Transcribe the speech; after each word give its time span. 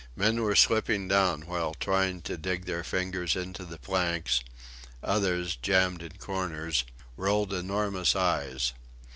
Men 0.15 0.41
were 0.41 0.55
slipping 0.55 1.07
down 1.07 1.41
while 1.43 1.75
trying 1.75 2.23
to 2.23 2.35
dig 2.35 2.65
their 2.65 2.83
fingers 2.83 3.35
into 3.35 3.65
the 3.65 3.77
planks; 3.77 4.41
others, 5.03 5.55
jammed 5.55 6.01
in 6.01 6.13
corners, 6.17 6.85
rolled 7.17 7.53
enormous 7.53 8.15
eyes. 8.15 8.73